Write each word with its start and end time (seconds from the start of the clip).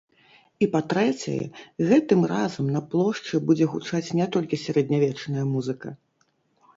І 0.65 0.67
па-трэцяе, 0.75 1.41
гэтым 1.91 2.23
разам 2.31 2.71
на 2.75 2.81
плошчы 2.93 3.41
будзе 3.51 3.67
гучаць 3.73 4.13
не 4.21 4.25
толькі 4.37 4.59
сярэднявечная 4.65 5.45
музыка. 5.53 5.93